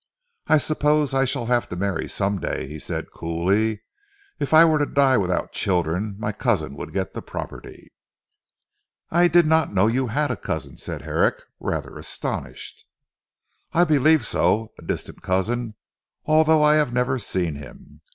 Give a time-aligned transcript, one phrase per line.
[0.47, 3.83] "I suppose I shall have to marry some day," he said coolly.
[4.39, 7.91] "If I were to die without children my cousin would get the property."
[9.11, 12.83] "I did not know you had a cousin?" said Herrick, rather astonished.
[13.73, 14.73] "I believe so.
[14.79, 15.75] A distant cousin,
[16.25, 18.01] although I have never seen him.